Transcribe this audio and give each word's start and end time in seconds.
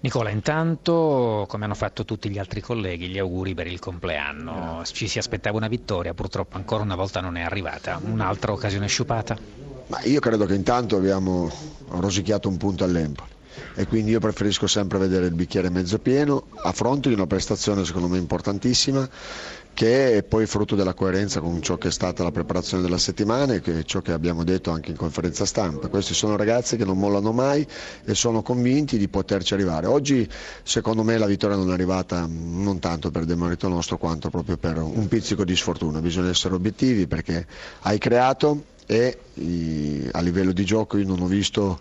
Nicola, 0.00 0.30
intanto, 0.30 1.44
come 1.48 1.64
hanno 1.64 1.74
fatto 1.74 2.04
tutti 2.04 2.30
gli 2.30 2.38
altri 2.38 2.60
colleghi, 2.60 3.08
gli 3.08 3.18
auguri 3.18 3.54
per 3.54 3.66
il 3.66 3.80
compleanno. 3.80 4.82
Ci 4.84 5.08
si 5.08 5.18
aspettava 5.18 5.56
una 5.56 5.66
vittoria, 5.66 6.14
purtroppo 6.14 6.56
ancora 6.56 6.84
una 6.84 6.94
volta 6.94 7.20
non 7.20 7.36
è 7.36 7.42
arrivata. 7.42 8.00
Un'altra 8.04 8.52
occasione 8.52 8.86
sciupata? 8.86 9.36
Ma 9.88 10.00
io 10.02 10.20
credo 10.20 10.46
che 10.46 10.54
intanto 10.54 10.96
abbiamo 10.96 11.50
rosicchiato 11.88 12.48
un 12.48 12.58
punto 12.58 12.84
all'Empoli 12.84 13.36
e 13.74 13.86
quindi 13.86 14.10
io 14.12 14.20
preferisco 14.20 14.66
sempre 14.66 14.98
vedere 14.98 15.26
il 15.26 15.34
bicchiere 15.34 15.70
mezzo 15.70 15.98
pieno 15.98 16.46
a 16.62 16.72
fronte 16.72 17.08
di 17.08 17.14
una 17.14 17.26
prestazione 17.26 17.84
secondo 17.84 18.08
me 18.08 18.18
importantissima 18.18 19.08
che 19.78 20.16
è 20.16 20.22
poi 20.24 20.44
frutto 20.46 20.74
della 20.74 20.92
coerenza 20.92 21.38
con 21.38 21.62
ciò 21.62 21.76
che 21.76 21.86
è 21.86 21.90
stata 21.92 22.24
la 22.24 22.32
preparazione 22.32 22.82
della 22.82 22.98
settimana 22.98 23.54
e 23.54 23.60
che 23.60 23.84
ciò 23.84 24.00
che 24.00 24.10
abbiamo 24.10 24.42
detto 24.42 24.72
anche 24.72 24.90
in 24.90 24.96
conferenza 24.96 25.44
stampa. 25.44 25.86
Questi 25.86 26.14
sono 26.14 26.34
ragazzi 26.34 26.76
che 26.76 26.84
non 26.84 26.98
mollano 26.98 27.30
mai 27.30 27.64
e 28.04 28.14
sono 28.16 28.42
convinti 28.42 28.98
di 28.98 29.06
poterci 29.06 29.54
arrivare. 29.54 29.86
Oggi 29.86 30.28
secondo 30.64 31.04
me 31.04 31.16
la 31.16 31.26
vittoria 31.26 31.54
non 31.54 31.70
è 31.70 31.74
arrivata 31.74 32.26
non 32.28 32.80
tanto 32.80 33.12
per 33.12 33.24
demerito 33.24 33.68
nostro 33.68 33.98
quanto 33.98 34.30
proprio 34.30 34.56
per 34.56 34.78
un 34.78 35.06
pizzico 35.06 35.44
di 35.44 35.54
sfortuna, 35.54 36.00
bisogna 36.00 36.30
essere 36.30 36.56
obiettivi 36.56 37.06
perché 37.06 37.46
hai 37.82 37.98
creato 37.98 38.64
e 38.84 39.18
a 40.12 40.20
livello 40.20 40.50
di 40.50 40.64
gioco 40.64 40.96
io 40.96 41.06
non 41.06 41.20
ho 41.20 41.26
visto 41.26 41.78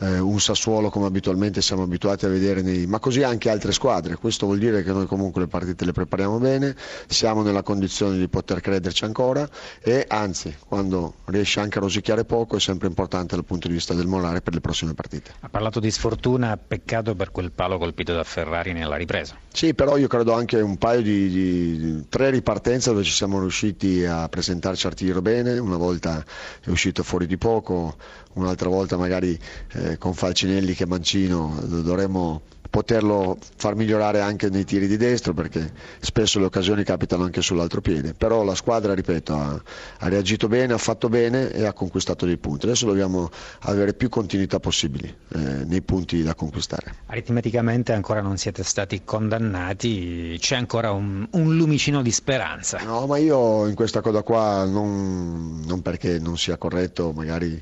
eh, 0.00 0.18
un 0.18 0.40
Sassuolo 0.40 0.90
come 0.90 1.06
abitualmente 1.06 1.60
siamo 1.62 1.82
abituati 1.82 2.24
a 2.24 2.28
vedere, 2.28 2.62
nei, 2.62 2.86
ma 2.86 2.98
così 2.98 3.22
anche 3.22 3.50
altre 3.50 3.72
squadre. 3.72 4.16
Questo 4.16 4.46
vuol 4.46 4.58
dire 4.58 4.82
che 4.82 4.92
noi 4.92 5.06
comunque 5.06 5.42
le 5.42 5.48
partite 5.48 5.84
le 5.84 5.92
prepariamo 5.92 6.38
bene, 6.38 6.74
siamo 7.06 7.42
nella 7.42 7.62
condizione 7.62 8.18
di 8.18 8.28
poter 8.28 8.60
crederci 8.60 9.04
ancora 9.04 9.48
e 9.80 10.04
anzi, 10.08 10.54
quando 10.66 11.14
riesce 11.26 11.60
anche 11.60 11.78
a 11.78 11.80
rosicchiare 11.80 12.24
poco 12.24 12.56
è 12.56 12.60
sempre 12.60 12.88
importante 12.88 13.34
dal 13.34 13.44
punto 13.44 13.68
di 13.68 13.74
vista 13.74 13.94
del 13.94 14.06
morale 14.06 14.40
per 14.40 14.54
le 14.54 14.60
prossime 14.60 14.94
partite. 14.94 15.32
Ha 15.40 15.48
parlato 15.48 15.80
di 15.80 15.90
sfortuna, 15.90 16.56
peccato 16.56 17.14
per 17.14 17.30
quel 17.30 17.50
palo 17.52 17.78
colpito 17.78 18.14
da 18.14 18.24
Ferrari 18.24 18.72
nella 18.72 18.96
ripresa. 18.96 19.36
Sì, 19.52 19.74
però 19.74 19.96
io 19.96 20.06
credo 20.06 20.32
anche 20.34 20.60
un 20.60 20.76
paio 20.76 21.02
di, 21.02 21.28
di, 21.28 21.78
di 21.78 22.08
tre 22.08 22.30
ripartenze 22.30 22.90
dove 22.90 23.02
ci 23.02 23.12
siamo 23.12 23.40
riusciti 23.40 24.04
a 24.04 24.28
presentarci 24.28 24.86
al 24.86 24.94
tiro 24.94 25.20
bene, 25.20 25.58
una 25.58 25.76
volta 25.76 26.24
è 26.62 26.70
uscito 26.70 27.02
fuori 27.02 27.26
di 27.26 27.36
poco, 27.36 27.96
un'altra 28.34 28.68
volta 28.68 28.96
magari 28.96 29.38
eh, 29.72 29.87
con 29.96 30.12
Falcinelli 30.12 30.74
che 30.74 30.86
Mancino 30.86 31.58
dovremmo 31.64 32.42
poterlo 32.70 33.38
far 33.56 33.74
migliorare 33.74 34.20
anche 34.20 34.50
nei 34.50 34.64
tiri 34.64 34.86
di 34.86 34.96
destro 34.96 35.32
perché 35.32 35.72
spesso 36.00 36.38
le 36.38 36.44
occasioni 36.44 36.84
capitano 36.84 37.24
anche 37.24 37.40
sull'altro 37.42 37.80
piede. 37.80 38.14
Però 38.14 38.44
la 38.44 38.54
squadra 38.54 38.94
ripeto 38.94 39.34
ha, 39.34 39.62
ha, 39.98 40.08
reagito 40.08 40.48
bene, 40.48 40.74
ha 40.74 40.78
fatto 40.78 41.08
bene 41.08 41.50
e 41.50 41.64
ha 41.64 41.72
conquistato 41.72 42.26
dei 42.26 42.36
punti. 42.36 42.66
Adesso 42.66 42.86
dobbiamo 42.86 43.30
avere 43.60 43.94
più 43.94 44.08
continuità 44.08 44.60
possibili 44.60 45.06
eh, 45.06 45.38
nei 45.38 45.82
punti 45.82 46.22
da 46.22 46.34
conquistare. 46.34 46.94
Aritmeticamente 47.06 47.92
ancora 47.92 48.20
non 48.20 48.36
siete 48.36 48.62
stati 48.62 49.02
condannati 49.04 50.36
c'è 50.38 50.56
ancora 50.56 50.92
un, 50.92 51.26
un 51.32 51.56
lumicino 51.56 52.02
di 52.02 52.12
speranza. 52.12 52.82
No 52.84 53.06
ma 53.06 53.16
io 53.16 53.66
in 53.66 53.74
questa 53.74 54.00
cosa 54.00 54.22
qua 54.22 54.64
non, 54.64 55.62
non 55.66 55.82
perché 55.82 56.18
non 56.18 56.36
sia 56.36 56.56
corretto 56.56 57.12
magari 57.12 57.60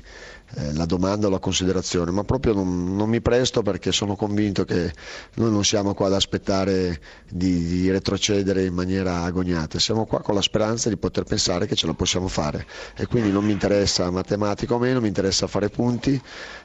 eh, 0.55 0.73
la 0.73 0.85
domanda 0.85 1.27
o 1.27 1.29
la 1.29 1.39
considerazione, 1.39 2.11
ma 2.11 2.23
proprio 2.23 2.53
non, 2.53 2.95
non, 2.95 3.09
mi 3.09 3.19
presto 3.19 3.61
perché 3.61 3.91
sono 3.91 4.15
convinto 4.15 4.63
che 4.63 4.93
noi 5.35 5.51
non 5.51 5.65
siamo 5.65 5.93
qua 5.93 6.07
ad 6.07 6.13
aspettare 6.13 7.01
di, 7.29 7.65
di, 7.65 7.91
retrocedere 7.91 8.63
in 8.63 8.73
maniera 8.73 9.23
agoniata, 9.23 9.77
siamo 9.77 10.05
qua 10.05 10.21
con 10.21 10.35
la 10.35 10.41
speranza 10.41 10.87
di 10.87 10.95
poter 10.95 11.25
pensare 11.25 11.67
che 11.67 11.75
ce 11.75 11.85
la 11.85 11.93
possiamo 11.93 12.29
fare. 12.29 12.65
E 12.95 13.07
quindi 13.07 13.29
non 13.29 13.43
mi 13.43 13.51
interessa 13.51 14.09
matematica 14.09 14.73
o 14.73 14.77
meno, 14.77 15.01
mi 15.01 15.09
interessa 15.09 15.47
fare 15.47 15.69
punti. 15.69 16.19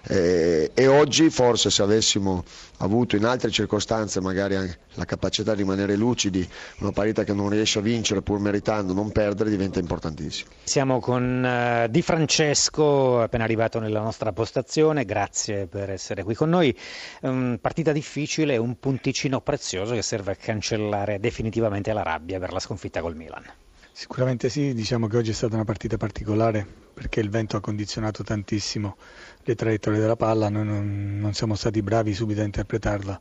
Eh, 0.06 0.70
e 0.74 0.86
oggi 0.86 1.28
forse 1.30 1.70
se 1.70 1.82
avessimo 1.82 2.44
avuto 2.78 3.16
in 3.16 3.24
altre 3.24 3.50
circostanze 3.50 4.20
magari 4.20 4.56
la 4.94 5.04
capacità 5.04 5.54
di 5.54 5.62
rimanere 5.62 5.96
lucidi, 5.96 6.48
una 6.78 6.92
partita 6.92 7.24
che 7.24 7.32
non 7.32 7.48
riesce 7.48 7.78
a 7.78 7.82
vincere 7.82 8.22
pur 8.22 8.38
meritando, 8.38 8.92
non 8.92 9.10
perdere 9.10 9.50
diventa 9.50 9.78
importantissimo. 9.78 10.50
Siamo 10.64 11.00
con 11.00 11.84
uh, 11.84 11.90
Di 11.90 12.02
Francesco 12.02 13.20
appena 13.20 13.44
arrivato 13.44 13.71
entrato 13.72 13.80
nella 13.80 14.00
nostra 14.00 14.32
postazione, 14.32 15.04
grazie 15.04 15.66
per 15.66 15.90
essere 15.90 16.22
qui 16.22 16.34
con 16.34 16.50
noi. 16.50 16.76
Um, 17.22 17.58
partita 17.60 17.92
difficile, 17.92 18.56
un 18.58 18.78
punticino 18.78 19.40
prezioso 19.40 19.94
che 19.94 20.02
serve 20.02 20.32
a 20.32 20.36
cancellare 20.36 21.18
definitivamente 21.18 21.92
la 21.92 22.02
rabbia 22.02 22.38
per 22.38 22.52
la 22.52 22.60
sconfitta 22.60 23.00
col 23.00 23.16
Milan. 23.16 23.44
Sicuramente 23.92 24.48
sì, 24.48 24.74
diciamo 24.74 25.06
che 25.06 25.18
oggi 25.18 25.30
è 25.30 25.34
stata 25.34 25.54
una 25.54 25.64
partita 25.64 25.96
particolare 25.96 26.66
perché 26.92 27.20
il 27.20 27.30
vento 27.30 27.56
ha 27.56 27.60
condizionato 27.60 28.22
tantissimo 28.22 28.96
le 29.44 29.54
traiettorie 29.54 30.00
della 30.00 30.16
palla, 30.16 30.48
noi 30.48 30.64
non, 30.64 31.18
non 31.18 31.32
siamo 31.34 31.54
stati 31.54 31.82
bravi 31.82 32.12
subito 32.14 32.40
a 32.40 32.44
interpretarla, 32.44 33.20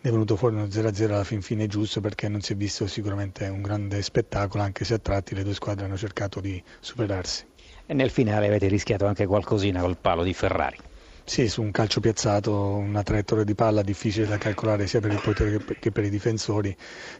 ne 0.00 0.08
è 0.08 0.12
venuto 0.12 0.36
fuori 0.36 0.54
uno 0.54 0.66
0-0 0.66 1.04
alla 1.04 1.24
fin 1.24 1.42
fine 1.42 1.66
giusto 1.66 2.00
perché 2.00 2.28
non 2.28 2.40
si 2.40 2.52
è 2.52 2.56
visto 2.56 2.86
sicuramente 2.86 3.46
un 3.48 3.62
grande 3.62 4.00
spettacolo, 4.02 4.62
anche 4.62 4.84
se 4.84 4.94
a 4.94 4.98
tratti 4.98 5.34
le 5.34 5.42
due 5.42 5.54
squadre 5.54 5.84
hanno 5.84 5.96
cercato 5.96 6.40
di 6.40 6.62
superarsi 6.80 7.46
e 7.86 7.94
nel 7.94 8.10
finale 8.10 8.46
avete 8.46 8.68
rischiato 8.68 9.06
anche 9.06 9.26
qualcosina 9.26 9.80
col 9.80 9.98
palo 9.98 10.22
di 10.22 10.32
Ferrari. 10.32 10.78
Sì, 11.24 11.48
su 11.48 11.62
un 11.62 11.70
calcio 11.70 12.00
piazzato, 12.00 12.74
una 12.74 13.02
traiettoria 13.02 13.44
di 13.44 13.54
palla 13.54 13.82
difficile 13.82 14.26
da 14.26 14.38
calcolare 14.38 14.86
sia 14.86 15.00
per 15.00 15.12
il 15.12 15.20
potere 15.20 15.58
che 15.78 15.92
per 15.92 16.04
i 16.04 16.10
difensori, 16.10 16.74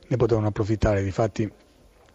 ne 0.08 0.16
potevano 0.16 0.48
approfittare. 0.48 1.02
Difatti 1.02 1.50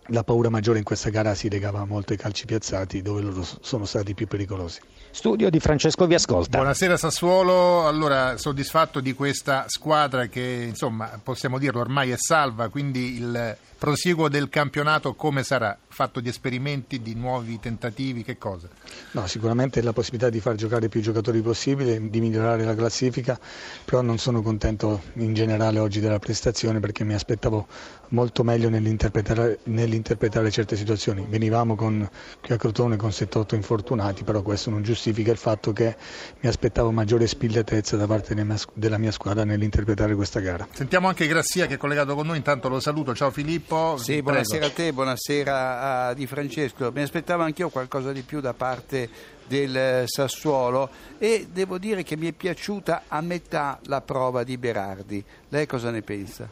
la 0.10 0.24
paura 0.24 0.50
maggiore 0.50 0.78
in 0.78 0.84
questa 0.84 1.10
gara 1.10 1.34
si 1.36 1.50
legava 1.50 1.86
molto 1.86 2.14
ai 2.14 2.18
calci 2.18 2.46
piazzati 2.46 3.02
dove 3.02 3.22
loro 3.22 3.46
sono 3.62 3.86
stati 3.86 4.14
più 4.14 4.28
pericolosi. 4.28 4.80
Studio 5.12 5.50
di 5.50 5.60
Francesco 5.60 6.06
vi 6.06 6.14
ascolta. 6.14 6.58
Buonasera 6.58 6.98
Sassuolo, 6.98 7.88
allora 7.88 8.38
soddisfatto 8.38 9.00
di 9.00 9.14
questa 9.14 9.66
squadra 9.68 10.28
che 10.28 10.66
insomma 10.68 11.20
possiamo 11.22 11.58
dirlo 11.58 11.82
ormai 11.82 12.12
è 12.12 12.18
salva, 12.18 12.70
quindi 12.70 13.18
il 13.18 13.58
prosieguo 13.78 14.30
del 14.30 14.50
campionato 14.50 15.14
come 15.16 15.44
sarà? 15.44 15.78
Fatto 15.98 16.20
di 16.20 16.30
esperimenti, 16.30 17.02
di 17.02 17.16
nuovi 17.16 17.60
tentativi, 17.60 18.22
che 18.24 18.38
cosa? 18.38 18.68
No, 19.14 19.26
sicuramente 19.26 19.82
la 19.82 19.94
possibilità 19.94 20.30
di 20.30 20.40
far 20.40 20.54
giocare 20.54 20.90
più 20.90 21.02
giocatori 21.02 21.42
possibile, 21.42 22.10
di 22.12 22.20
migliorare 22.22 22.64
la 22.64 22.76
classifica, 22.76 23.40
però 23.84 24.02
non 24.02 24.20
sono 24.20 24.44
contento 24.44 25.02
in 25.14 25.34
generale 25.34 25.80
oggi 25.80 26.00
della 26.00 26.20
prestazione 26.20 26.80
perché 26.80 27.04
mi 27.04 27.16
aspettavo 27.16 27.66
molto 28.10 28.44
meglio 28.44 28.70
nell'interpretare, 28.70 29.60
nell'interpretare 29.64 30.52
certe 30.52 30.76
situazioni. 30.76 31.26
Venivamo 31.28 31.76
con, 31.76 32.08
qui 32.42 32.54
a 32.54 32.58
Crotone 32.58 32.96
con 32.96 33.10
7-8 33.10 33.56
infortunati, 33.56 34.24
però 34.24 34.44
questo 34.44 34.70
non 34.70 34.84
giustifica 34.84 35.32
il 35.32 35.38
fatto 35.38 35.74
che 35.74 35.96
mi 36.42 36.48
aspettavo 36.48 36.92
maggiore 36.92 37.26
spigliatezza 37.26 37.98
da 37.98 38.06
parte 38.06 38.36
della 38.74 38.98
mia 39.00 39.12
squadra 39.12 39.44
nell'interpretare 39.46 40.14
questa 40.14 40.42
gara. 40.42 40.68
Sentiamo 40.72 41.08
anche 41.08 41.26
Grassia 41.26 41.66
che 41.66 41.74
è 41.74 41.78
collegato 41.78 42.14
con 42.14 42.28
noi, 42.28 42.38
intanto 42.38 42.70
lo 42.70 42.80
saluto. 42.80 43.16
Ciao 43.16 43.32
Filippo. 43.32 43.46
Filippo. 43.48 43.98
Sì, 43.98 44.22
buonasera 44.22 44.66
a 44.66 44.70
te, 44.70 44.94
buonasera 44.94 45.82
a 45.82 45.87
Di 46.16 46.28
Francesco. 46.28 46.92
Mi 46.94 47.02
aspettavo 47.02 47.44
anch'io 47.44 47.70
qualcosa 47.70 48.12
di 48.12 48.22
più 48.22 48.40
da 48.40 48.54
parte 48.54 49.10
del 49.48 50.04
Sassuolo 50.06 50.90
e 51.18 51.48
devo 51.52 51.78
dire 51.78 52.04
che 52.04 52.18
mi 52.18 52.28
è 52.28 52.32
piaciuta 52.34 53.04
a 53.08 53.22
metà 53.22 53.80
la 53.86 54.02
prova 54.02 54.44
di 54.44 54.58
Berardi. 54.58 55.24
Lei 55.50 55.66
cosa 55.66 55.90
ne 55.90 56.02
pensa? 56.02 56.50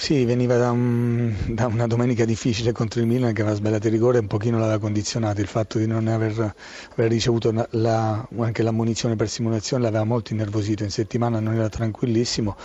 Sì, 0.00 0.24
veniva 0.24 0.56
da, 0.56 0.70
un, 0.70 1.34
da, 1.48 1.66
una 1.66 1.86
domenica 1.86 2.24
difficile 2.24 2.72
contro 2.72 3.00
il 3.00 3.06
Milan 3.06 3.34
che 3.34 3.42
aveva 3.42 3.54
sbagliato 3.54 3.88
il 3.88 3.92
rigore 3.92 4.16
e 4.16 4.20
un 4.22 4.28
pochino 4.28 4.58
l'aveva 4.58 4.78
condizionato. 4.78 5.42
Il 5.42 5.46
fatto 5.46 5.76
di 5.76 5.86
non 5.86 6.08
aver, 6.08 6.54
aver 6.92 7.10
ricevuto 7.10 7.52
la, 7.72 8.26
anche 8.38 8.62
l'ammonizione 8.62 9.14
per 9.14 9.28
simulazione 9.28 9.82
l'aveva 9.82 10.04
molto 10.04 10.32
innervosito. 10.32 10.84
In 10.84 10.90
settimana 10.90 11.38
non 11.38 11.52
era 11.52 11.68
tranquillissimo. 11.68 12.56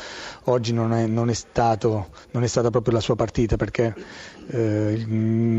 Oggi 0.45 0.72
non 0.72 0.94
è, 0.94 1.07
non 1.07 1.29
è, 1.29 1.33
stato, 1.33 2.07
non 2.31 2.44
è 2.44 2.47
stata 2.47 2.69
proprio 2.69 2.94
la 2.94 3.01
sua 3.01 3.17
partita 3.17 3.57
perché 3.57 3.94
eh, 4.47 5.06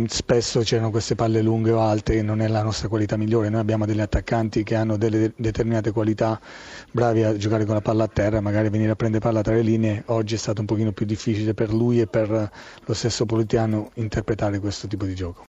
spesso 0.08 0.60
c'erano 0.60 0.90
queste 0.90 1.14
palle 1.14 1.42
lunghe 1.42 1.72
o 1.72 1.80
alte 1.80 2.14
e 2.14 2.22
non 2.22 2.40
è 2.40 2.48
la 2.48 2.62
nostra 2.62 2.88
qualità 2.88 3.16
migliore. 3.16 3.48
Noi 3.48 3.60
abbiamo 3.60 3.86
degli 3.86 4.00
attaccanti 4.00 4.62
che 4.62 4.74
hanno 4.74 4.96
delle 4.96 5.32
determinate 5.36 5.90
qualità, 5.92 6.40
bravi 6.90 7.22
a 7.22 7.36
giocare 7.36 7.64
con 7.64 7.74
la 7.74 7.80
palla 7.80 8.04
a 8.04 8.08
terra, 8.08 8.40
magari 8.40 8.68
venire 8.70 8.92
a 8.92 8.96
prendere 8.96 9.22
palla 9.22 9.42
tra 9.42 9.54
le 9.54 9.62
linee. 9.62 10.02
Oggi 10.06 10.34
è 10.34 10.38
stato 10.38 10.60
un 10.60 10.66
pochino 10.66 10.92
più 10.92 11.04
difficile 11.06 11.54
per 11.54 11.72
lui 11.72 12.00
e 12.00 12.06
per 12.06 12.50
lo 12.84 12.94
stesso 12.94 13.26
Politiano 13.26 13.90
interpretare 13.94 14.58
questo 14.60 14.86
tipo 14.86 15.04
di 15.04 15.14
gioco. 15.14 15.44